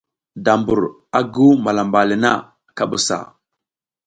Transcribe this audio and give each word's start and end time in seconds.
Da 0.43 0.53
mbur 0.59 0.81
a 1.17 1.19
guw 1.33 1.51
malamba 1.63 2.01
le 2.09 2.15
na, 2.23 2.31
ka 2.77 2.83
busa. 2.91 3.17